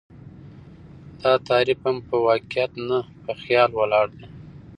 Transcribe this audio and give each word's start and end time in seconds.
دا 1.21 1.33
تعريف 1.47 1.79
هم 1.87 1.97
په 2.07 2.15
واقعيت 2.29 2.71
نه، 2.89 2.99
په 3.23 3.31
خيال 3.41 3.69
ولاړ 3.75 4.07
دى 4.17 4.25